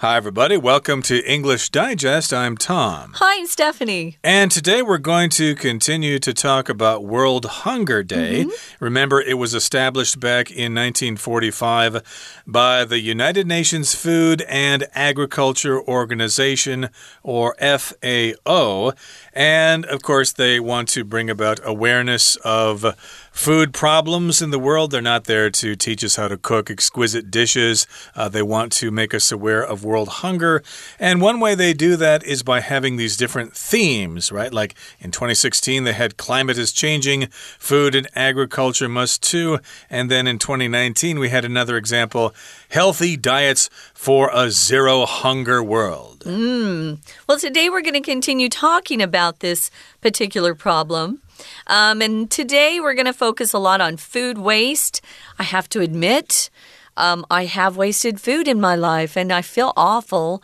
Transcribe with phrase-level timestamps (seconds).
[0.00, 0.58] Hi, everybody.
[0.58, 2.30] Welcome to English Digest.
[2.30, 3.12] I'm Tom.
[3.14, 4.18] Hi, I'm Stephanie.
[4.22, 8.42] And today we're going to continue to talk about World Hunger Day.
[8.42, 8.76] Mm -hmm.
[8.78, 12.02] Remember, it was established back in 1945
[12.46, 16.90] by the United Nations Food and Agriculture Organization,
[17.22, 18.92] or FAO.
[19.32, 22.84] And of course, they want to bring about awareness of
[23.36, 24.90] food problems in the world.
[24.90, 27.86] They're not there to teach us how to cook exquisite dishes.
[28.14, 30.62] Uh, they want to make us aware of world hunger.
[30.98, 34.52] And one way they do that is by having these different themes, right?
[34.52, 39.58] Like in 2016, they had climate is changing, food and agriculture must too.
[39.90, 42.34] And then in 2019, we had another example
[42.70, 46.20] healthy diets for a zero hunger world.
[46.20, 46.98] Mm.
[47.28, 51.20] Well, today we're going to continue talking about this particular problem.
[51.66, 55.00] Um, and today we're going to focus a lot on food waste.
[55.38, 56.50] I have to admit,
[56.96, 60.42] um, I have wasted food in my life, and I feel awful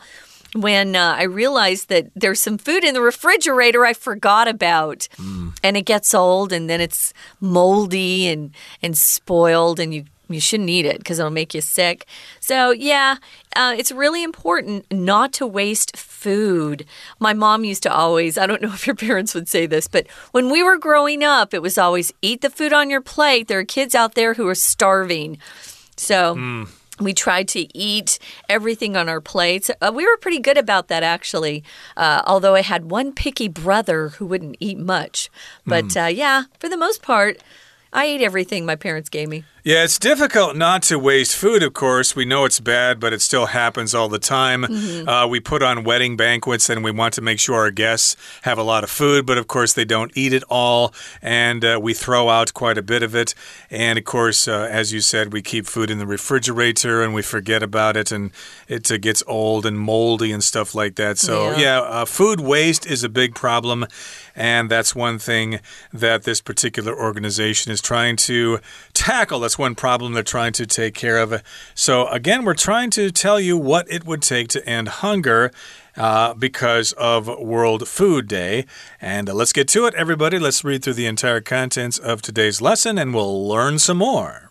[0.55, 5.07] when uh, I realize that there's some food in the refrigerator I forgot about.
[5.17, 5.57] Mm.
[5.63, 10.69] And it gets old and then it's moldy and, and spoiled, and you you shouldn't
[10.69, 12.05] eat it because it'll make you sick.
[12.39, 13.17] So, yeah,
[13.55, 16.85] uh, it's really important not to waste food.
[17.19, 20.07] My mom used to always, I don't know if your parents would say this, but
[20.31, 23.47] when we were growing up, it was always eat the food on your plate.
[23.47, 25.37] There are kids out there who are starving.
[25.95, 26.35] So.
[26.35, 26.67] Mm
[26.99, 29.71] we tried to eat everything on our plates.
[29.81, 31.63] Uh, we were pretty good about that, actually.
[31.97, 35.29] Uh, although I had one picky brother who wouldn't eat much.
[35.65, 36.05] But mm.
[36.05, 37.41] uh, yeah, for the most part,
[37.91, 39.43] I ate everything my parents gave me.
[39.65, 42.17] Yeah, it's difficult not to waste food, of course.
[42.17, 44.65] We know it's bad, but it still happens all the time.
[44.65, 45.07] Mm -hmm.
[45.07, 48.61] uh, we put on wedding banquets and we want to make sure our guests have
[48.61, 50.93] a lot of food, but of course they don't eat it all.
[51.21, 53.35] And uh, we throw out quite a bit of it.
[53.71, 57.23] And of course, uh, as you said, we keep food in the refrigerator and we
[57.23, 58.31] forget about it and
[58.67, 61.19] it uh, gets old and moldy and stuff like that.
[61.19, 63.85] So, yeah, yeah uh, food waste is a big problem.
[64.35, 65.59] And that's one thing
[65.99, 68.59] that this particular organization is trying to
[68.93, 69.39] tackle.
[69.39, 71.43] That's one problem they're trying to take care of.
[71.75, 75.51] So, again, we're trying to tell you what it would take to end hunger.
[75.95, 78.65] Uh, because of World Food Day.
[78.99, 80.39] And uh, let's get to it, everybody.
[80.39, 84.49] Let's read through the entire contents of today's lesson and we'll learn some more.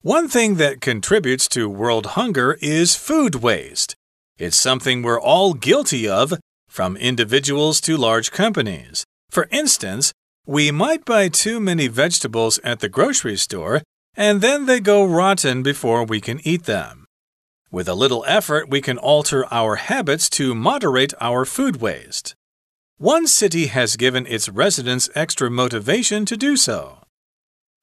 [0.00, 3.94] One thing that contributes to world hunger is food waste.
[4.38, 6.32] It's something we're all guilty of,
[6.66, 9.04] from individuals to large companies.
[9.28, 10.14] For instance,
[10.50, 13.82] we might buy too many vegetables at the grocery store,
[14.16, 17.06] and then they go rotten before we can eat them.
[17.70, 22.34] With a little effort, we can alter our habits to moderate our food waste.
[22.98, 26.98] One city has given its residents extra motivation to do so.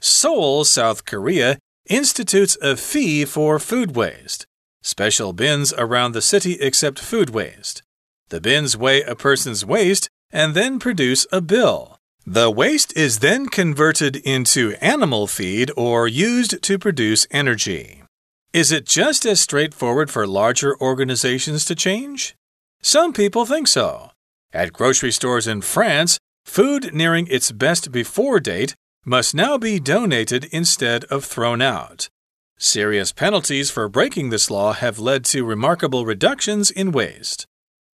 [0.01, 4.45] Seoul, South Korea, institutes a fee for food waste.
[4.84, 7.81] Special bins around the city accept food waste.
[8.28, 11.97] The bins weigh a person's waste and then produce a bill.
[12.29, 18.03] The waste is then converted into animal feed or used to produce energy.
[18.51, 22.35] Is it just as straightforward for larger organizations to change?
[22.81, 24.11] Some people think so.
[24.51, 30.49] At grocery stores in France, food nearing its best before date must now be donated
[30.51, 32.09] instead of thrown out.
[32.57, 37.45] Serious penalties for breaking this law have led to remarkable reductions in waste.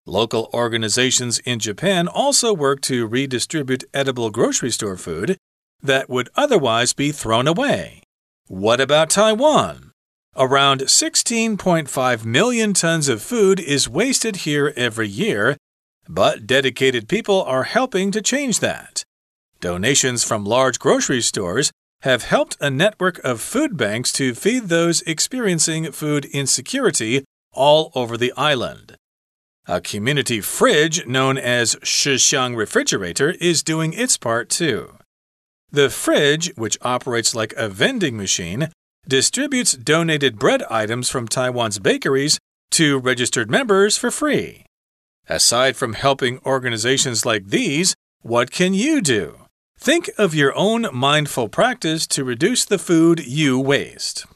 [0.07, 5.37] Local organizations in Japan also work to redistribute edible grocery store food
[5.83, 8.03] that would otherwise be thrown away.
[8.47, 9.93] What about Taiwan?
[10.37, 15.57] Around 16.5 million tons of food is wasted here every year,
[16.09, 19.03] but dedicated people are helping to change that.
[19.61, 21.71] Donations from large grocery stores
[22.03, 28.17] have helped a network of food banks to feed those experiencing food insecurity all over
[28.17, 28.97] the island.
[29.67, 34.95] A community fridge known as Shixiang Refrigerator is doing its part too.
[35.71, 38.71] The fridge, which operates like a vending machine,
[39.07, 42.39] distributes donated bread items from Taiwan's bakeries
[42.73, 44.65] to registered members for free.
[45.29, 49.37] Aside from helping organizations like these, what can you do?
[49.79, 54.27] Think of your own mindful practice to reduce the food you waste.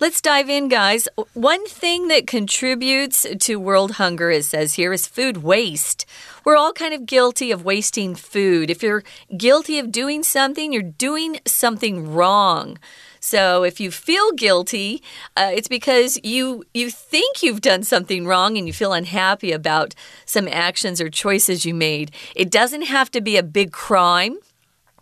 [0.00, 1.08] Let's dive in, guys.
[1.34, 6.06] One thing that contributes to world hunger, it says here, is food waste.
[6.44, 8.70] We're all kind of guilty of wasting food.
[8.70, 9.02] If you're
[9.36, 12.78] guilty of doing something, you're doing something wrong.
[13.18, 15.02] So if you feel guilty,
[15.36, 19.96] uh, it's because you you think you've done something wrong and you feel unhappy about
[20.24, 22.12] some actions or choices you made.
[22.36, 24.38] It doesn't have to be a big crime.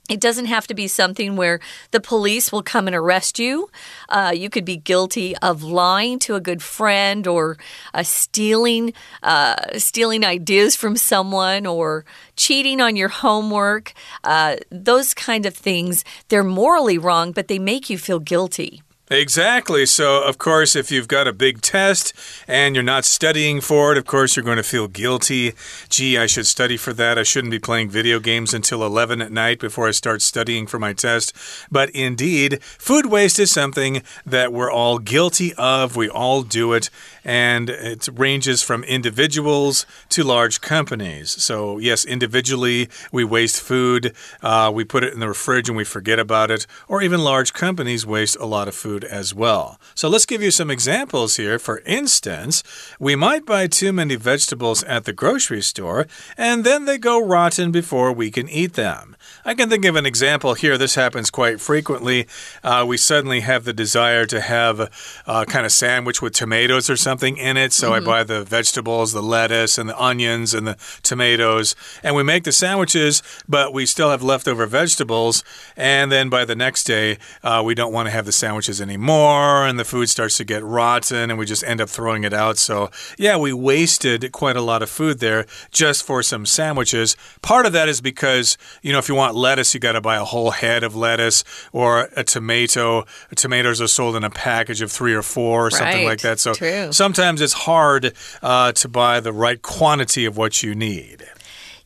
[0.09, 1.59] It doesn't have to be something where
[1.91, 3.71] the police will come and arrest you.
[4.09, 7.59] Uh, you could be guilty of lying to a good friend or
[7.93, 8.93] uh, stealing,
[9.25, 12.05] uh, stealing ideas from someone or
[12.37, 13.95] cheating on your homework.
[14.23, 18.83] Uh, those kind of things, they're morally wrong, but they make you feel guilty.
[19.09, 19.87] Exactly.
[19.87, 22.13] So, of course, if you've got a big test
[22.49, 25.53] and you're not studying for it, of course, you're going to feel guilty.
[25.89, 27.17] Gee, I should study for that.
[27.17, 30.81] I shouldn't be playing video games until 11 at night before I start studying for
[30.81, 31.33] my test.
[31.71, 35.95] But indeed, food waste is something that we're all guilty of.
[35.95, 36.91] We all do it.
[37.25, 41.31] And it ranges from individuals to large companies.
[41.31, 45.85] So, yes, individually, we waste food, uh, we put it in the fridge and we
[45.85, 46.67] forget about it.
[46.89, 49.79] Or even large companies waste a lot of food food as well.
[49.95, 51.59] So let's give you some examples here.
[51.59, 52.63] For instance,
[52.99, 56.07] we might buy too many vegetables at the grocery store
[56.37, 59.17] and then they go rotten before we can eat them.
[59.45, 60.79] I can think of an example here.
[60.79, 62.27] This happens quite frequently.
[62.63, 64.91] Uh, we suddenly have the desire to have
[65.27, 67.73] a, kind of sandwich with tomatoes or something in it.
[67.73, 67.97] So mm -hmm.
[67.97, 68.13] I mm-hmm.
[68.13, 72.53] buy the vegetables, the lettuce, and the onions and the tomatoes, and we make the
[72.53, 75.45] sandwiches, but we still have leftover vegetables.
[75.77, 79.67] And then by the next day, uh, we don't want to have the sandwiches anymore,
[79.67, 82.59] and the food starts to get rotten, and we just end up throwing it out.
[82.59, 87.17] So, yeah, we wasted quite a lot of food there just for some sandwiches.
[87.43, 90.17] Part of that is because, you know, if you want lettuce, you got to buy
[90.17, 93.05] a whole head of lettuce or a tomato.
[93.35, 96.07] Tomatoes are sold in a package of three or four or something right.
[96.07, 96.39] like that.
[96.39, 96.93] So, True.
[96.93, 98.13] sometimes it's hard
[98.43, 101.27] uh, to buy the right quantity of what you need.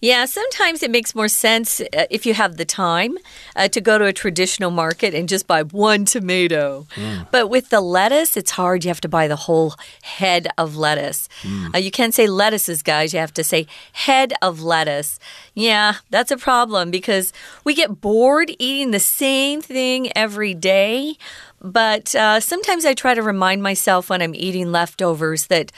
[0.00, 3.18] Yeah, sometimes it makes more sense uh, if you have the time
[3.54, 6.86] uh, to go to a traditional market and just buy one tomato.
[6.94, 7.28] Mm.
[7.30, 8.84] But with the lettuce, it's hard.
[8.84, 11.28] You have to buy the whole head of lettuce.
[11.42, 11.74] Mm.
[11.74, 13.12] Uh, you can't say lettuces, guys.
[13.12, 15.18] You have to say head of lettuce.
[15.54, 17.32] Yeah, that's a problem because
[17.64, 21.16] we get bored eating the same thing every day.
[21.60, 25.72] But uh, sometimes I try to remind myself when I'm eating leftovers that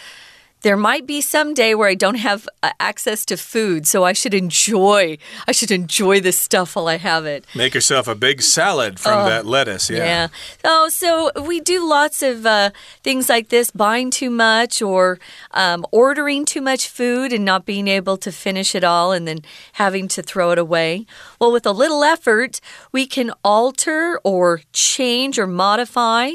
[0.62, 4.12] there might be some day where I don't have uh, access to food, so I
[4.12, 5.18] should enjoy.
[5.46, 7.44] I should enjoy this stuff while I have it.
[7.54, 9.90] Make yourself a big salad from oh, that lettuce.
[9.90, 10.04] Yeah.
[10.04, 10.28] Yeah.
[10.64, 12.70] Oh, so we do lots of uh,
[13.02, 15.18] things like this: buying too much, or
[15.50, 19.40] um, ordering too much food and not being able to finish it all, and then
[19.74, 21.06] having to throw it away.
[21.40, 22.60] Well, with a little effort,
[22.92, 26.30] we can alter or change or modify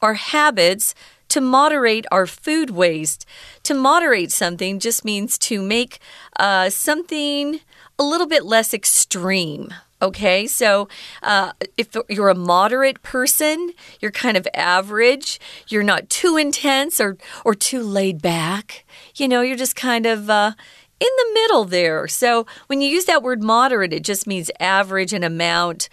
[0.00, 0.94] our habits
[1.28, 3.26] to moderate our food waste.
[3.64, 5.98] To moderate something just means to make
[6.36, 7.60] uh, something
[7.98, 9.72] a little bit less extreme.
[10.00, 10.88] Okay, so
[11.24, 15.40] uh, if you're a moderate person, you're kind of average.
[15.66, 18.84] You're not too intense or or too laid back.
[19.16, 20.52] You know, you're just kind of uh,
[21.00, 22.06] in the middle there.
[22.06, 25.88] So when you use that word moderate, it just means average in amount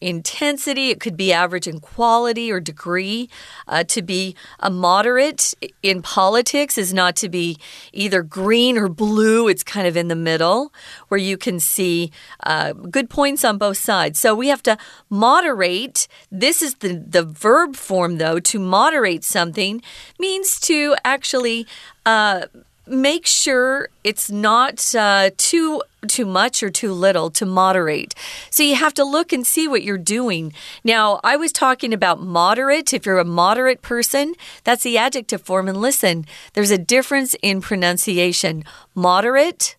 [0.00, 3.28] intensity, it could be average in quality or degree.
[3.66, 7.58] Uh, to be a moderate in politics is not to be
[7.92, 10.72] either green or blue, it's kind of in the middle
[11.08, 12.10] where you can see
[12.44, 14.18] uh, good points on both sides.
[14.18, 14.76] So we have to
[15.08, 16.08] moderate.
[16.30, 18.38] This is the, the verb form, though.
[18.40, 19.82] To moderate something
[20.18, 21.66] means to actually.
[22.04, 22.46] Uh,
[22.86, 28.14] make sure it's not uh, too too much or too little to moderate.
[28.50, 30.52] So you have to look and see what you're doing.
[30.84, 32.92] Now, I was talking about moderate.
[32.92, 35.68] If you're a moderate person, that's the adjective form.
[35.68, 38.64] And listen, there's a difference in pronunciation.
[38.94, 39.76] Moderate,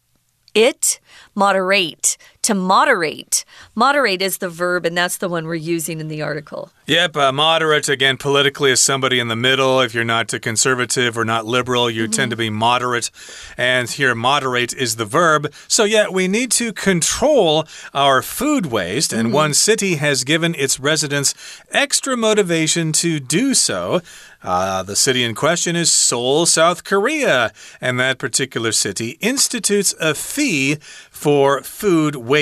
[0.53, 0.99] it,
[1.33, 2.17] moderate
[2.47, 3.43] to moderate.
[3.75, 6.71] Moderate is the verb, and that's the one we're using in the article.
[6.85, 9.81] Yep, uh, moderate, again, politically is somebody in the middle.
[9.81, 12.15] If you're not a conservative or not liberal, you mm -hmm.
[12.15, 13.11] tend to be moderate.
[13.57, 15.53] And here, moderate is the verb.
[15.67, 19.43] So, yeah, we need to control our food waste, and mm -hmm.
[19.43, 21.33] one city has given its residents
[21.71, 24.01] extra motivation to do so.
[24.43, 27.51] Uh, the city in question is Seoul, South Korea,
[27.81, 30.77] and that particular city institutes a fee
[31.09, 32.36] for food waste.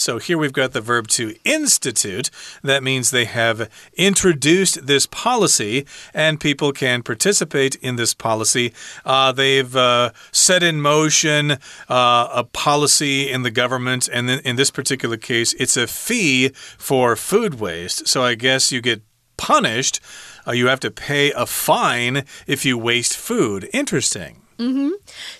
[0.00, 2.30] So here we've got the verb to institute.
[2.62, 8.72] That means they have introduced this policy and people can participate in this policy.
[9.04, 11.52] Uh, they've uh, set in motion
[11.88, 17.14] uh, a policy in the government, and in this particular case, it's a fee for
[17.14, 18.08] food waste.
[18.08, 19.02] So I guess you get
[19.36, 20.00] punished.
[20.46, 23.68] Uh, you have to pay a fine if you waste food.
[23.72, 24.45] Interesting.
[24.58, 24.90] Mm -hmm.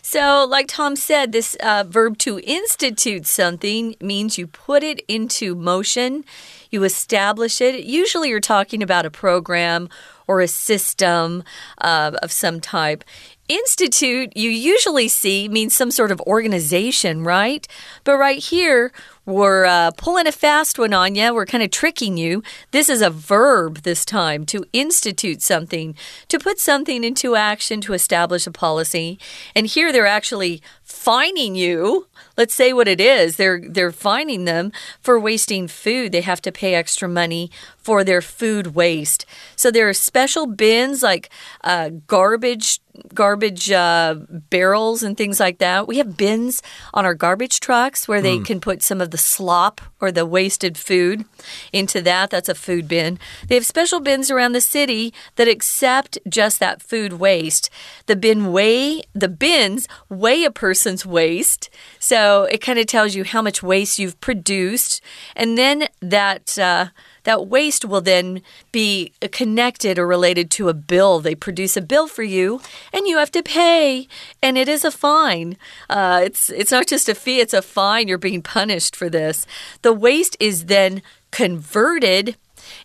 [0.03, 5.55] So, like Tom said, this uh, verb to institute something means you put it into
[5.55, 6.25] motion.
[6.71, 7.85] you establish it.
[7.85, 9.89] Usually you're talking about a program
[10.27, 11.43] or a system
[11.79, 13.05] uh, of some type.
[13.49, 17.67] Institute, you usually see means some sort of organization, right?
[18.03, 18.93] But right here,
[19.25, 21.35] we're uh, pulling a fast one on you.
[21.35, 22.43] We're kind of tricking you.
[22.71, 25.95] This is a verb this time to institute something,
[26.29, 29.19] to put something into action, to establish a policy.
[29.55, 32.07] And here they're actually fining you.
[32.37, 33.37] Let's say what it is.
[33.37, 36.13] They're they're fining them for wasting food.
[36.13, 39.27] They have to pay extra money for their food waste.
[39.57, 41.29] So there are special bins like
[41.65, 42.81] uh, garbage
[43.15, 44.17] garbage uh,
[44.51, 45.87] barrels and things like that.
[45.87, 46.63] We have bins
[46.95, 48.45] on our garbage trucks where they mm.
[48.45, 51.25] can put some of the slop or the wasted food
[51.73, 52.31] into that.
[52.31, 53.19] That's a food bin.
[53.49, 57.71] They have special bins around the city that accept just that food waste.
[58.07, 63.25] The bin weigh the bins weigh a person's waste, so it kind of tells you
[63.25, 65.01] how much waste you've produced,
[65.35, 66.59] and then that.
[66.59, 66.89] Uh,
[67.25, 68.41] that waste will then
[68.71, 71.19] be connected or related to a bill.
[71.19, 72.61] They produce a bill for you,
[72.93, 74.07] and you have to pay,
[74.41, 75.57] and it is a fine.
[75.91, 78.07] Uh, it's it's not just a fee; it's a fine.
[78.07, 79.45] You're being punished for this.
[79.83, 81.03] The waste is then
[81.33, 82.37] converted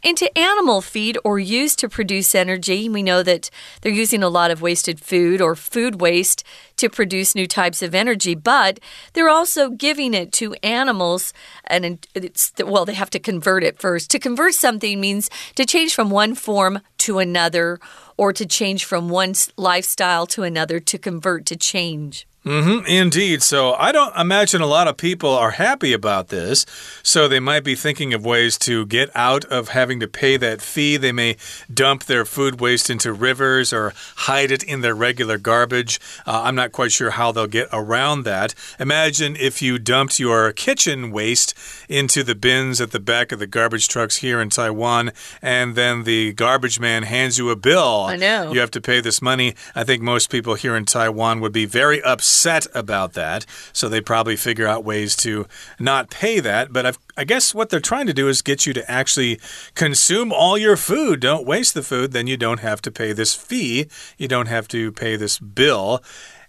[0.04, 2.90] into animal feed or used to produce energy.
[2.90, 3.50] We know that
[3.82, 6.44] they're using a lot of wasted food or food waste
[6.82, 8.80] to produce new types of energy, but
[9.14, 11.34] they're also giving it to animals.
[11.66, 14.12] And it's, well, they have to convert it first.
[14.12, 17.80] To convert something means to change from one form to another
[18.18, 22.28] or to change from one lifestyle to another, to convert, to change.
[22.44, 23.44] Mm -hmm, indeed.
[23.44, 26.66] So I don't imagine a lot of people are happy about this.
[27.04, 30.62] So they might be thinking of ways to get out of having to pay that
[30.62, 30.98] fee.
[30.98, 31.36] They may
[31.68, 36.00] dump their food waste into rivers or hide it in their regular garbage.
[36.26, 38.54] Uh, I'm not quite sure how they'll get around that.
[38.80, 41.54] Imagine if you dumped your kitchen waste
[41.90, 45.12] into the bins at the back of the garbage trucks here in Taiwan,
[45.42, 48.06] and then the garbage man hands you a bill.
[48.08, 48.51] I know.
[48.51, 49.56] You have to pay this money.
[49.75, 53.46] I think most people here in Taiwan would be very upset upset about that.
[53.74, 55.48] So they probably figure out ways to
[55.80, 56.72] not pay that.
[56.72, 59.40] But I've, i guess what they're trying to do is get you to actually
[59.75, 61.20] consume all your food.
[61.20, 62.12] Don't waste the food.
[62.12, 63.88] Then you don't have to pay this fee.
[64.18, 66.01] You don't have to pay this bill.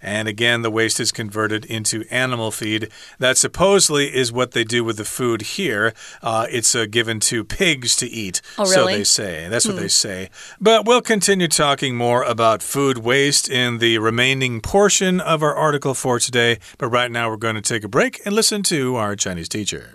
[0.02, 2.90] And again, the waste is converted into animal feed.
[3.18, 5.94] That supposedly is what they do with the food here.
[6.22, 8.42] Uh, it's uh, given to pigs to eat.
[8.58, 8.74] Oh, really?
[8.74, 9.48] So they say.
[9.48, 9.88] That's what they hmm.
[9.88, 10.30] say.
[10.60, 15.94] But we'll continue talking more about food waste in the remaining portion of our article
[15.94, 16.58] for today.
[16.78, 19.94] But right now, we're going to take a break and listen to our Chinese teacher.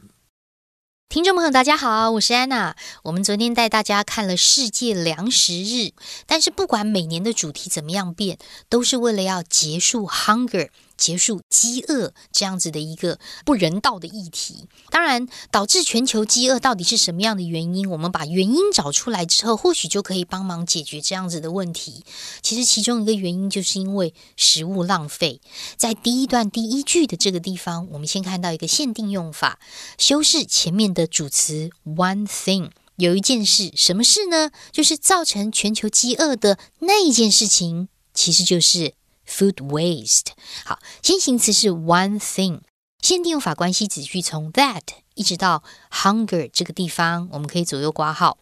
[1.10, 2.76] 听众朋友，大家好，我是安娜。
[3.04, 5.94] 我们昨天带大家看了世界粮食日，
[6.26, 8.38] 但是不管每年的主题怎么样变，
[8.68, 10.68] 都是为了要结束 hunger。
[10.98, 17.90] 结束饥饿这样子的一个不人道的议题，当然导致全球饥饿到底是什么样的原因？
[17.90, 22.04] 我们把原因找出来之后，或许就可以帮忙解决这样子的问题。
[22.42, 25.40] 其实其中一个原因就是因为食物浪费。
[25.76, 29.60] 在第一段第一句的这个地方，我们先看到一个限定用法，
[29.98, 34.50] 修饰前面的主词 one thing，有一件事，什么事呢？
[34.72, 38.96] 就是造成全球饥饿的那一件事情，其实就是。
[39.28, 40.28] Food waste，
[40.66, 42.62] 好，先行词是 one thing，
[43.02, 44.82] 限定用法关系子句从 that
[45.16, 48.38] 一直到 hunger 这个地方，我们可以左右挂号。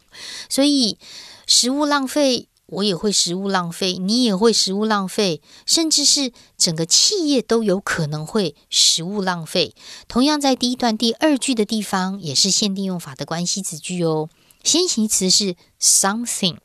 [0.48, 1.00] 所以
[1.48, 9.74] 食物浪费，我也会食物浪费，你也会食物浪费，甚至是整个企业都有可能会食物浪费。
[10.08, 14.30] 同样在第一段第二句的地方，也是限定用法的关系子句哦。
[14.64, 16.58] 先行词是 something。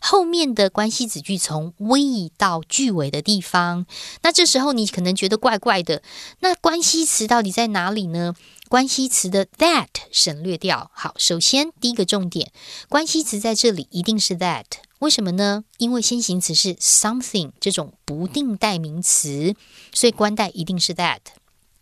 [0.00, 3.86] 后面的关系子句从 we 到句尾的地方，
[4.22, 6.02] 那这时候你可能觉得怪怪的。
[6.40, 8.34] 那关系词到底在哪里呢？
[8.68, 10.90] 关系词的 that 省略掉。
[10.94, 12.52] 好，首先第一个重点，
[12.88, 14.64] 关系词在这里一定是 that。
[15.00, 15.64] 为什么呢？
[15.78, 19.54] 因为先行词是 something 这种不定代名词，
[19.92, 21.18] 所以关代一定是 that。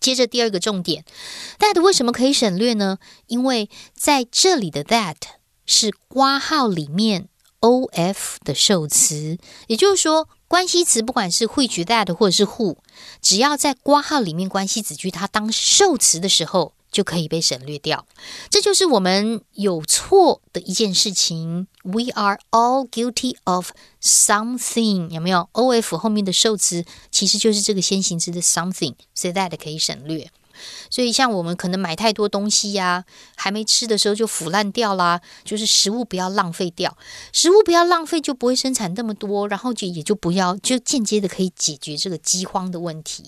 [0.00, 1.04] 接着第二个重点
[1.58, 2.98] ，that 为什么可以省略呢？
[3.26, 5.16] 因为在这里的 that
[5.64, 7.28] 是括号里面。
[7.64, 12.76] O F 的受词，也就是说，关系词不管是 which that 或者是 who，
[13.22, 18.06] 只要在括号里面关系子句它当受词的时候，就可以被省略掉。
[18.50, 21.66] 这就是我们有错的一件事情。
[21.82, 23.70] We are all guilty of
[24.02, 30.30] something，有没有？O F 后面的受词其实就是这个先行词的 something，所以 that 可以省略。
[30.90, 33.04] 所以，像我们可能买太多东西呀，
[33.36, 35.20] 还没吃的时候就腐烂掉啦。
[35.44, 36.96] 就是食物不要浪费掉，
[37.32, 43.24] 食物不要浪费，就不会生产那么多，然后就也就不要，就间接的可以解决这个饥荒的问题。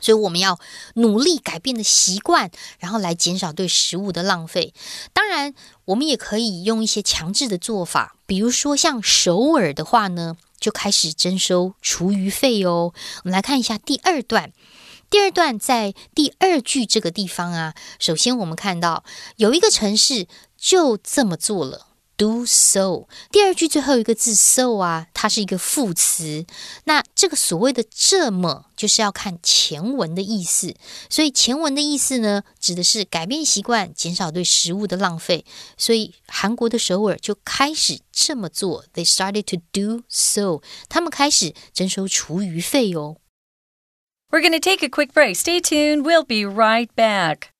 [0.00, 0.58] 所以我们要
[0.96, 4.74] 努力改变的习惯，然后来减少对食物的浪费。
[5.14, 5.54] 当然，
[5.86, 12.92] 我们也可以用一些强制的做法，比如说像首尔的话呢，就开始征收厨余费哦。
[13.18, 14.52] 我们来看一下第二段，
[15.14, 19.04] 第二段在第二句这个地方啊，首先我们看到
[19.36, 20.26] 有一个城市
[20.58, 21.86] 就这么做了。
[22.16, 23.06] Do so。
[23.30, 26.44] 第二句最后一个字 so 啊，它是一个副词。
[26.86, 30.74] 那这个所谓的这么，就是要看前文的意思。
[31.08, 35.44] 所以前文的意思呢，指的是改变习惯，减少对食物的浪费。
[35.76, 38.84] 所以韩国的首尔就开始这么做。
[38.92, 40.60] They started to do so。
[40.88, 43.18] 他们开始征收厨余费哦。
[44.34, 45.36] We're going to take a quick break.
[45.36, 46.04] Stay tuned.
[46.04, 47.52] We'll be right back.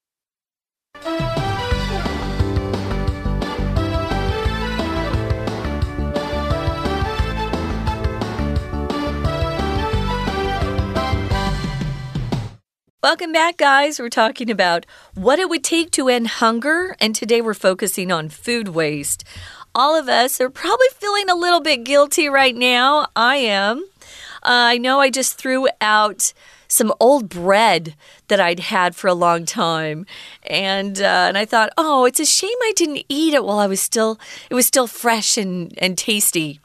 [13.05, 14.01] Welcome back, guys.
[14.01, 18.29] We're talking about what it would take to end hunger, and today we're focusing on
[18.29, 19.23] food waste.
[19.77, 23.07] All of us are probably feeling a little bit guilty right now.
[23.15, 23.85] I am.
[24.43, 26.33] Uh, I know I just threw out
[26.75, 27.95] some old bread
[28.29, 30.07] that I'd had for a long time,
[30.43, 33.67] and uh, and I thought, oh, it's a shame I didn't eat it while I
[33.67, 34.19] was still
[34.51, 36.61] it was still fresh and and tasty.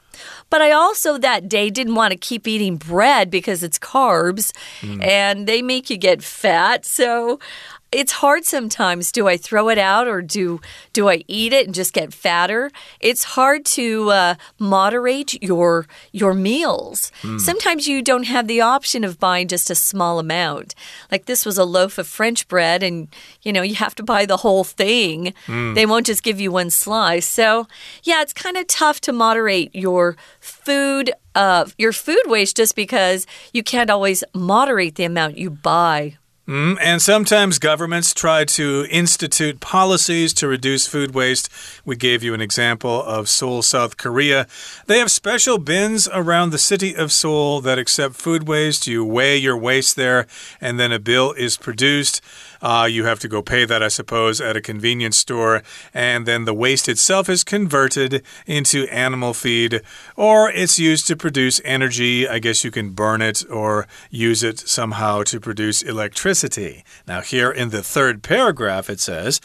[0.50, 5.02] But I also that day didn't want to keep eating bread because it's carbs mm.
[5.02, 6.84] and they make you get fat.
[6.84, 7.38] So
[7.92, 9.10] it's hard sometimes.
[9.10, 10.60] Do I throw it out or do
[10.92, 12.70] do I eat it and just get fatter?
[13.00, 17.10] It's hard to uh, moderate your your meals.
[17.22, 17.40] Mm.
[17.40, 20.74] Sometimes you don't have the option of buying just a small amount.
[21.10, 23.08] Like this was a loaf of French bread, and
[23.42, 25.34] you know you have to buy the whole thing.
[25.46, 25.74] Mm.
[25.74, 27.26] They won't just give you one slice.
[27.26, 27.66] So
[28.04, 31.12] yeah, it's kind of tough to moderate your food.
[31.32, 36.18] Uh, your food waste just because you can't always moderate the amount you buy.
[36.50, 41.48] Mm, and sometimes governments try to institute policies to reduce food waste.
[41.84, 44.48] We gave you an example of Seoul, South Korea.
[44.86, 48.88] They have special bins around the city of Seoul that accept food waste.
[48.88, 50.26] You weigh your waste there,
[50.60, 52.20] and then a bill is produced.
[52.62, 55.62] Uh, you have to go pay that, I suppose, at a convenience store.
[55.94, 59.82] And then the waste itself is converted into animal feed,
[60.16, 62.28] or it's used to produce energy.
[62.28, 66.84] I guess you can burn it or use it somehow to produce electricity.
[67.06, 69.40] Now, here in the third paragraph, it says,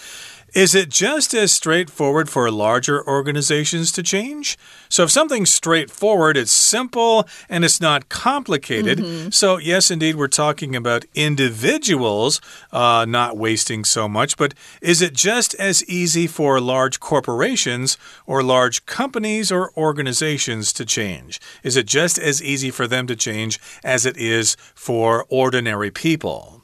[0.55, 4.57] is it just as straightforward for larger organizations to change?
[4.87, 8.99] So, if something's straightforward, it's simple and it's not complicated.
[8.99, 9.33] Mm -hmm.
[9.33, 12.41] So, yes, indeed, we're talking about individuals
[12.71, 14.37] uh, not wasting so much.
[14.37, 20.85] But is it just as easy for large corporations or large companies or organizations to
[20.85, 21.39] change?
[21.63, 26.54] Is it just as easy for them to change as it is for ordinary people?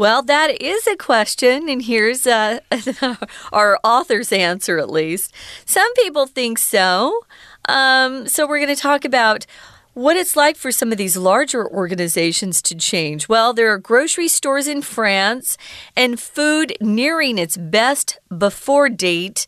[0.00, 2.60] Well, that is a question, and here's uh,
[3.52, 5.34] our author's answer at least.
[5.66, 7.20] Some people think so.
[7.68, 9.44] Um, so, we're going to talk about
[9.92, 13.28] what it's like for some of these larger organizations to change.
[13.28, 15.58] Well, there are grocery stores in France
[15.94, 19.46] and food nearing its best before date.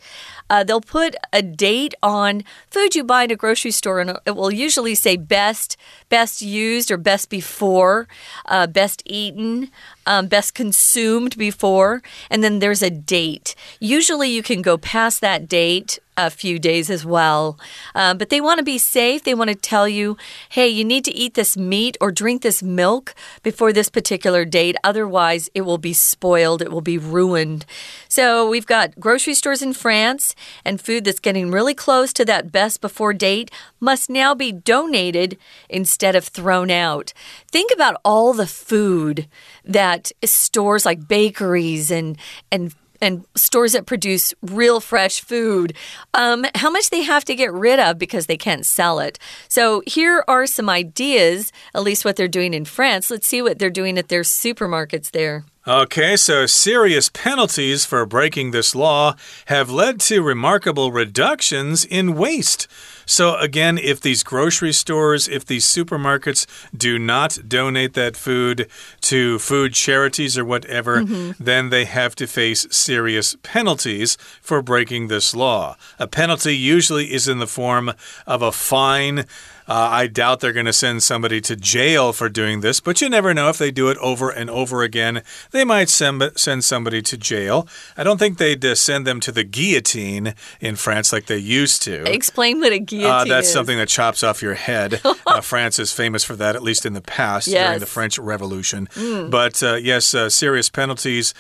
[0.52, 4.36] Uh, they'll put a date on food you buy in a grocery store, and it
[4.36, 5.78] will usually say best,
[6.10, 8.06] best used, or best before,
[8.44, 9.70] uh, best eaten,
[10.04, 13.54] um, best consumed before, and then there's a date.
[13.80, 17.58] Usually, you can go past that date a few days as well.
[17.94, 19.24] Uh, but they want to be safe.
[19.24, 20.16] They want to tell you,
[20.50, 24.76] hey, you need to eat this meat or drink this milk before this particular date.
[24.84, 27.64] Otherwise, it will be spoiled, it will be ruined.
[28.08, 32.52] So we've got grocery stores in France, and food that's getting really close to that
[32.52, 37.12] best before date must now be donated instead of thrown out.
[37.50, 39.28] Think about all the food
[39.64, 42.18] that stores like bakeries and,
[42.50, 45.74] and and stores that produce real fresh food,
[46.14, 49.18] um, how much they have to get rid of because they can't sell it.
[49.48, 53.10] So here are some ideas, at least what they're doing in France.
[53.10, 55.44] Let's see what they're doing at their supermarkets there.
[55.66, 59.14] Okay, so serious penalties for breaking this law
[59.46, 62.66] have led to remarkable reductions in waste.
[63.06, 68.68] So, again, if these grocery stores, if these supermarkets do not donate that food
[69.02, 71.34] to food charities or whatever, mm -hmm.
[71.38, 75.76] then they have to face serious penalties for breaking this law.
[75.98, 77.92] A penalty usually is in the form
[78.26, 79.24] of a fine
[79.72, 83.08] Uh, I doubt they're going to send somebody to jail for doing this, but you
[83.08, 85.22] never know if they do it over and over again.
[85.50, 87.66] They might send, send somebody to jail.
[87.96, 91.80] I don't think they'd uh, send them to the guillotine in France like they used
[91.84, 92.04] to.
[92.04, 93.52] Explain what a guillotine uh, That's is.
[93.54, 95.00] something that chops off your head.
[95.24, 97.66] Uh, France is famous for that, at least in the past yes.
[97.66, 98.88] during the French Revolution.
[98.88, 99.30] Mm.
[99.30, 101.32] But uh, yes, uh, serious penalties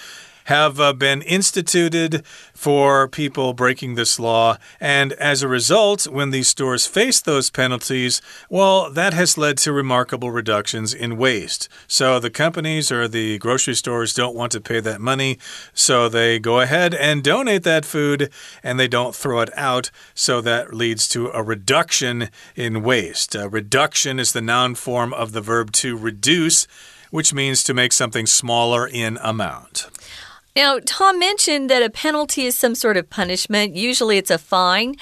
[0.44, 2.24] have uh, been instituted
[2.54, 4.56] for people breaking this law.
[4.80, 9.72] And as a result, when these stores face those penalties, well, that has led to
[9.72, 11.68] remarkable reductions in waste.
[11.86, 15.38] So the companies or the grocery stores don't want to pay that money,
[15.74, 18.30] so they go ahead and donate that food
[18.62, 19.90] and they don't throw it out.
[20.14, 23.34] So that leads to a reduction in waste.
[23.34, 26.66] A reduction is the noun form of the verb to reduce,
[27.10, 29.88] which means to make something smaller in amount.
[30.54, 33.74] Now, Tom mentioned that a penalty is some sort of punishment.
[33.74, 34.96] Usually it's a fine,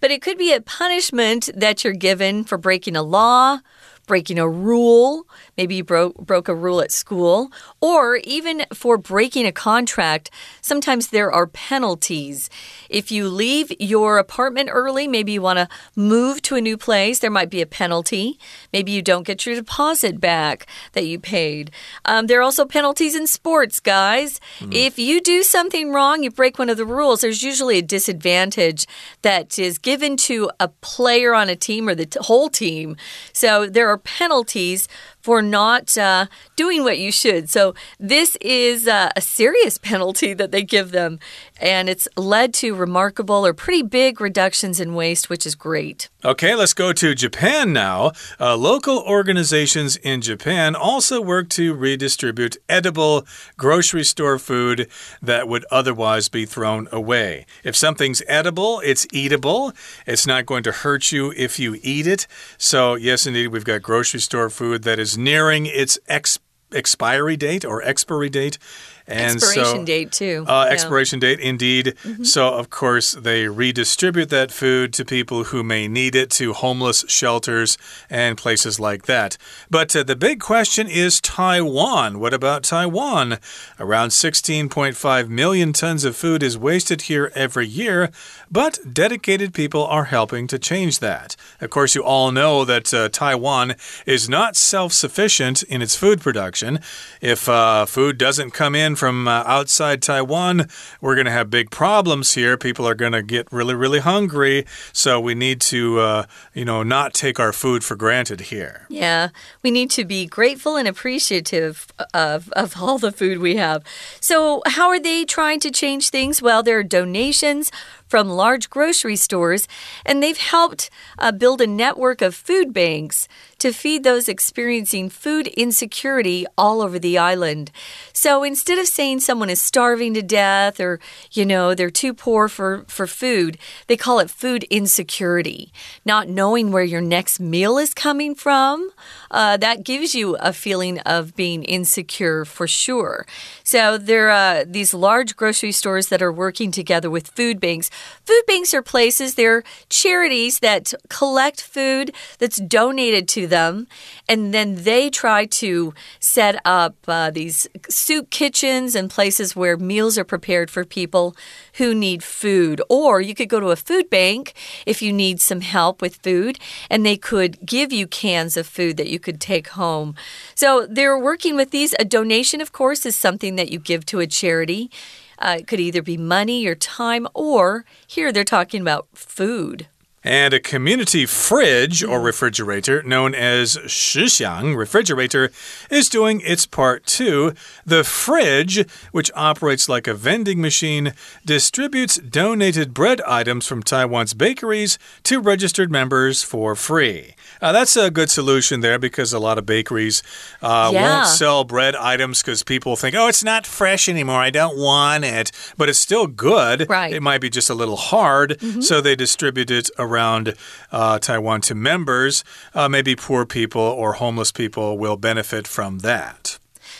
[0.00, 3.60] but it could be a punishment that you're given for breaking a law,
[4.08, 9.46] breaking a rule, maybe you broke, broke a rule at school, or even for breaking
[9.46, 12.50] a contract, sometimes there are penalties.
[12.88, 17.18] If you leave your apartment early, maybe you want to move to a new place,
[17.18, 18.38] there might be a penalty.
[18.72, 21.70] Maybe you don't get your deposit back that you paid.
[22.04, 24.40] Um, there are also penalties in sports, guys.
[24.60, 24.74] Mm.
[24.74, 28.86] If you do something wrong, you break one of the rules, there's usually a disadvantage
[29.22, 32.96] that is given to a player on a team or the whole team.
[33.32, 34.88] So there are penalties
[35.26, 37.50] for not uh, doing what you should.
[37.50, 41.18] So, this is uh, a serious penalty that they give them,
[41.60, 46.08] and it's led to remarkable or pretty big reductions in waste, which is great.
[46.24, 48.12] Okay, let's go to Japan now.
[48.38, 54.88] Uh, local organizations in Japan also work to redistribute edible grocery store food
[55.22, 57.46] that would otherwise be thrown away.
[57.64, 59.72] If something's edible, it's eatable.
[60.06, 62.26] It's not going to hurt you if you eat it.
[62.58, 66.38] So, yes, indeed, we've got grocery store food that is nearing its ex
[66.72, 68.58] expiry date or expiry date.
[69.08, 70.44] And expiration so, date, too.
[70.48, 70.72] Uh, yeah.
[70.72, 71.94] Expiration date, indeed.
[72.04, 72.24] Mm -hmm.
[72.24, 77.04] So, of course, they redistribute that food to people who may need it, to homeless
[77.08, 77.78] shelters
[78.10, 79.38] and places like that.
[79.70, 82.18] But uh, the big question is Taiwan.
[82.18, 83.38] What about Taiwan?
[83.78, 88.10] Around 16.5 million tons of food is wasted here every year,
[88.50, 91.36] but dedicated people are helping to change that.
[91.60, 96.20] Of course, you all know that uh, Taiwan is not self sufficient in its food
[96.20, 96.80] production.
[97.20, 100.68] If uh, food doesn't come in from uh, outside Taiwan,
[101.00, 102.56] we're going to have big problems here.
[102.56, 104.66] People are going to get really, really hungry.
[104.92, 108.86] So we need to, uh, you know, not take our food for granted here.
[108.88, 109.28] Yeah,
[109.62, 113.84] we need to be grateful and appreciative of, of all the food we have.
[114.20, 116.42] So, how are they trying to change things?
[116.42, 117.70] Well, there are donations
[118.06, 119.66] from large grocery stores,
[120.04, 125.46] and they've helped uh, build a network of food banks to feed those experiencing food
[125.48, 127.70] insecurity all over the island.
[128.12, 131.00] So instead of saying someone is starving to death or,
[131.32, 135.72] you know, they're too poor for, for food, they call it food insecurity.
[136.04, 138.90] Not knowing where your next meal is coming from,
[139.30, 143.26] uh, that gives you a feeling of being insecure for sure.
[143.64, 147.90] So there are uh, these large grocery stores that are working together with food banks.
[148.24, 153.86] Food banks are places, they're charities that collect food that's donated to them,
[154.28, 160.18] and then they try to set up uh, these soup kitchens and places where meals
[160.18, 161.36] are prepared for people
[161.74, 162.82] who need food.
[162.88, 164.54] Or you could go to a food bank
[164.86, 166.58] if you need some help with food,
[166.90, 170.14] and they could give you cans of food that you could take home.
[170.54, 171.94] So they're working with these.
[171.98, 174.90] A donation, of course, is something that you give to a charity.
[175.38, 179.88] Uh, it could either be money or time, or here they're talking about food.
[180.26, 185.52] And a community fridge or refrigerator known as Shixiang refrigerator
[185.88, 187.54] is doing its part too.
[187.84, 194.98] The fridge, which operates like a vending machine, distributes donated bread items from Taiwan's bakeries
[195.22, 197.36] to registered members for free.
[197.62, 200.24] Uh, that's a good solution there because a lot of bakeries
[200.60, 201.18] uh, yeah.
[201.18, 204.40] won't sell bread items because people think, oh, it's not fresh anymore.
[204.40, 205.52] I don't want it.
[205.76, 206.90] But it's still good.
[206.90, 207.12] Right.
[207.12, 208.58] It might be just a little hard.
[208.60, 208.82] Mm -hmm.
[208.82, 210.54] So they distribute it around around
[210.90, 212.42] uh, Taiwan to members,
[212.74, 216.58] uh, maybe poor people or homeless people will benefit from that.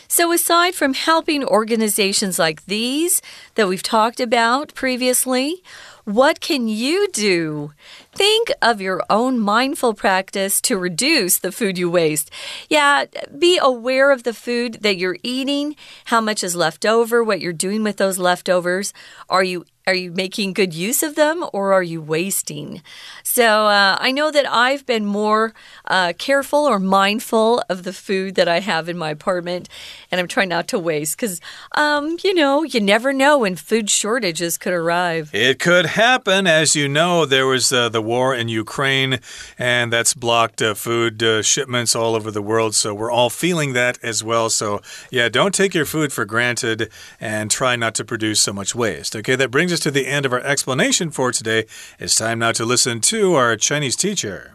[0.08, 3.20] So, aside from helping organizations like these
[3.54, 5.62] that we've talked about previously,
[6.04, 7.72] what can you do?
[8.12, 12.30] Think of your own mindful practice to reduce the food you waste.
[12.68, 15.74] Yeah, be aware of the food that you're eating,
[16.06, 18.94] how much is left over, what you're doing with those leftovers.
[19.28, 22.82] Are you Are you making good use of them or are you wasting?
[23.22, 28.34] So uh, I know that I've been more uh, careful or mindful of the food
[28.34, 29.68] that I have in my apartment,
[30.10, 31.40] and I'm trying not to waste because,
[31.76, 35.30] um, you know, you never know when food shortages could arrive.
[35.32, 36.48] It could happen.
[36.48, 39.20] As you know, there was uh, the war in Ukraine,
[39.56, 42.74] and that's blocked uh, food uh, shipments all over the world.
[42.74, 44.50] So we're all feeling that as well.
[44.50, 44.80] So,
[45.12, 49.14] yeah, don't take your food for granted and try not to produce so much waste.
[49.14, 51.65] Okay, that brings us to the end of our explanation for today.
[51.99, 54.51] It's time now to listen to our Chinese teacher.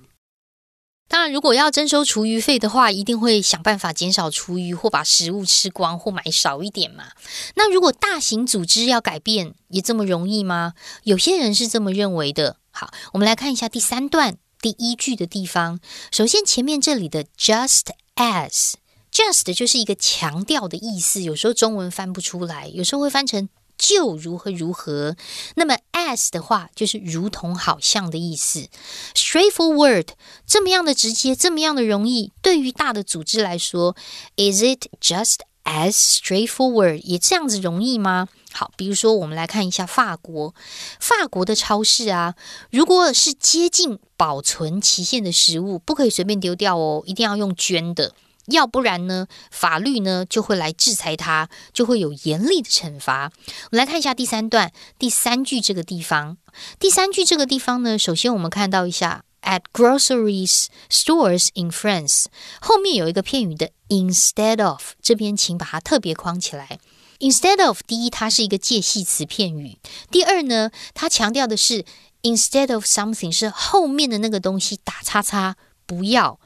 [1.08, 7.12] 当然，如果要征收厨余费的话，一定会想办法减少厨余，或把食物吃光，或买少一点嘛。
[7.54, 10.74] 那如果大型组织要改变，也这么容易吗？
[11.04, 12.56] 有些人是这么认为的。
[12.72, 15.78] 好，我们来看一下第三段第一句的地方。
[16.10, 17.84] 首先，前面这里的 just
[18.16, 23.48] as，just 就是一个强调的意思，有时候中文翻不出来，有时候会翻成。
[23.81, 25.15] 就如何如何，
[25.55, 28.67] 那么 as 的话就是如同好像的意思。
[29.15, 30.09] Straightforward
[30.45, 33.95] 这么样的直接，这么样的容易，对于大的组织来说
[34.37, 38.27] ，is it just as straightforward 也这样子容易吗？
[38.53, 40.53] 好，比如说我们来看一下法国，
[40.99, 42.35] 法国的超市啊，
[42.69, 48.13] 如果是接近保存期限的食物，不可以随便丢掉哦，一定要用捐的。
[48.47, 53.31] 要不然呢，法律呢就会来制裁他，就会有严厉的惩罚。
[53.45, 56.37] 我们来看一下第三段第三句这个地方。
[56.79, 62.25] 第三句这个地方呢，首先我们看到一下，at groceries stores in France，
[62.59, 66.79] 后面有一个片语的 instead of，这边请把它特别框起来。
[67.19, 69.77] instead of，第一，它是一个介系词片语；
[70.09, 71.85] 第二呢，它强调的是
[72.23, 76.39] instead of something 是后面的那个东西打叉叉，不要，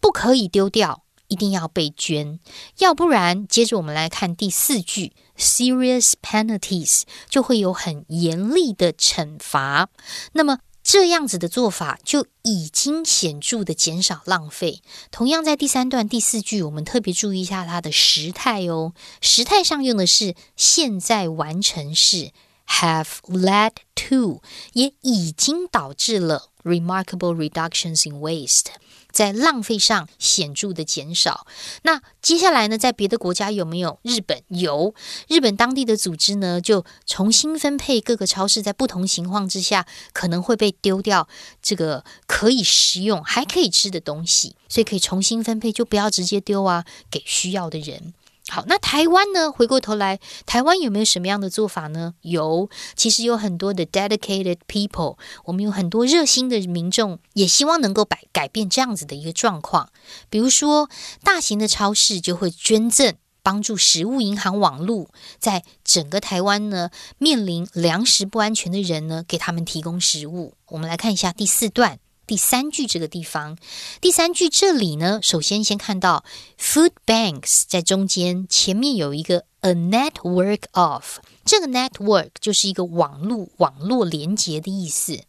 [0.00, 1.03] 不可以丢掉。
[1.34, 2.38] 一定要被捐，
[2.78, 9.88] 要不然，接着我们来看第四句，serious penalties 就会有很严厉的惩罚。
[10.34, 14.80] 那么这样子的做法就已经显著的减少浪费。
[15.10, 22.30] 同样在第三段第四句，我们特别注意一下它的时态哦，时态上用的是现在完成式
[22.68, 24.40] ，have led to，
[24.74, 28.66] 也已经导致了 remarkable reductions in waste。
[29.14, 31.46] 在浪费上显著的减少。
[31.82, 34.00] 那接下来呢，在别的国家有没有？
[34.02, 34.92] 日本有，
[35.28, 41.28] 日本当地的组织呢，就重新分配各个超市在不同情况之下可能会被丢掉
[41.62, 48.12] 这个可以食用还可以吃的东西，所以可以重新分配，就不要直接丢啊，给需要的人。
[48.50, 49.50] 好，那台湾呢？
[49.50, 52.14] 回过头来，台湾有没有什么样的做法呢？
[52.20, 59.88] 有，其实有很多的 dedicated people，我们有很多热心的民众，也希望能够改改变这样子的一个状况。
[60.28, 60.90] 比如说，
[61.22, 70.54] 大型的超市就会捐赠，帮助食物银行网络，在整个台湾呢，面临粮食不安全的人呢，给他们提供食物。
[70.66, 71.98] 我们来看一下第四段。
[72.26, 73.58] 第三句这个地方，
[74.00, 76.24] 第三句这里呢，首先先看到
[76.58, 85.20] food banks 在中间，前面有一个 a network of，这个 network 就是一个网络、网络连接的意思。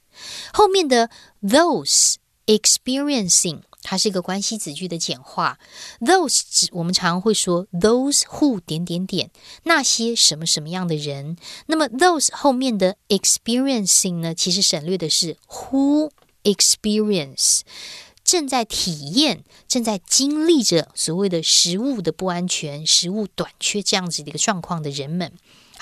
[0.54, 1.10] 后面的
[1.42, 5.60] those experiencing，它是一个关系子句的简化。
[6.00, 9.32] those 指我们常会说 those who 点点点
[9.64, 11.36] 那些什么什么样的人。
[11.66, 16.10] 那么 those 后面的 experiencing 呢，其实省略的是 who。
[16.46, 17.62] Experience
[18.24, 25.34] 正在体验、正在经历着所谓的食物的不安全、食物短缺这样子的一个状况的人们。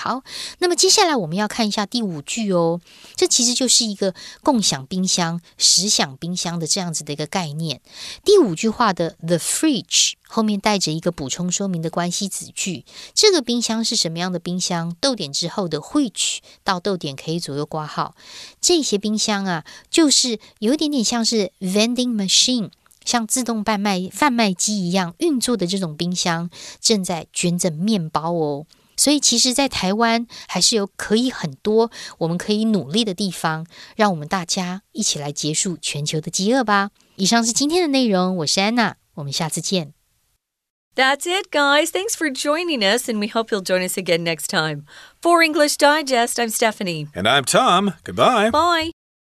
[0.04, 0.22] 好，
[0.58, 2.78] 那么接下来我们要看一下第五句哦。
[3.16, 7.80] 这其实就是一个共享冰箱、实享冰箱的这样子的一个概念。
[8.22, 12.84] 第五句话的 the fridge 后面带着一个补充说明的关系子句。
[13.14, 14.94] 这个冰箱是什么样的冰箱？
[15.00, 18.14] 逗点之后的 which 到逗点可以左右挂号。
[18.60, 22.70] 这些冰箱啊，就是有一点点像是 vending machine，
[23.06, 28.66] 像自动贩卖贩卖机一样运作的这种冰箱，正在捐赠面包哦。
[28.96, 36.90] 所以，其实，在台湾还是有可以很多我们可以努力的地方，让我们大家一起来结束全球的饥饿吧。
[37.16, 39.94] 以上是今天的内容，我是安娜，我们下次见。
[40.96, 41.90] That's it, guys.
[41.90, 44.84] Thanks for joining us, and we hope you'll join us again next time.
[45.20, 47.08] For English Digest, I'm Stephanie.
[47.14, 47.94] And I'm Tom.
[48.04, 48.52] Goodbye.
[48.52, 48.93] Bye.